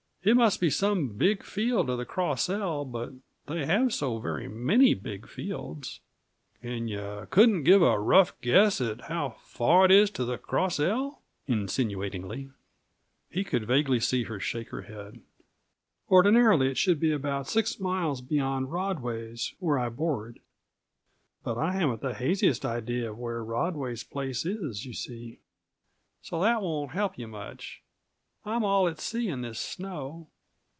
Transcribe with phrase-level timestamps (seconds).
[0.23, 3.11] It must be some big field of the Cross L; but
[3.47, 5.99] they have so very many big fields!"
[6.61, 10.79] "And you couldn't give a rough guess at how far it is to the Cross
[10.79, 12.51] L?" insinuatingly.
[13.31, 15.21] He could vaguely see her shake of head.
[16.07, 20.39] "Ordinarily it should be about six miles beyond Rodway's, where I board.
[21.43, 25.39] But I haven't the haziest idea of where Rodway's place is, you see;
[26.21, 27.81] so that won't help you much.
[28.43, 30.25] I'm all at sea in this snow."